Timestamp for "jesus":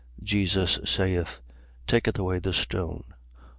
0.23-0.79